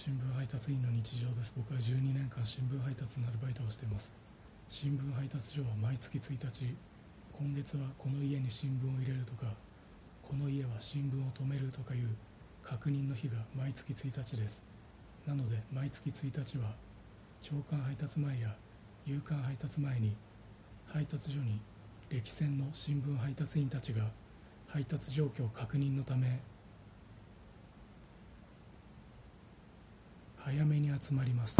[0.00, 1.52] 新聞配達員の日常です。
[1.54, 4.08] 僕は12年間新聞配達のアルバイトをしています。
[4.66, 6.74] 新聞配達所は毎月1日
[7.36, 9.52] 今月はこの家に新聞を入れるとか
[10.24, 12.16] この家は新聞を止めるとかいう
[12.64, 14.62] 確認の日が毎月1日です。
[15.28, 16.72] なので毎月1日は
[17.42, 18.56] 朝刊配達前や
[19.04, 20.16] 夕刊配達前に
[20.88, 21.60] 配達所に
[22.08, 24.04] 歴戦の新聞配達員たちが
[24.66, 26.40] 配達状況確認のため
[30.44, 31.56] 早めに集まります。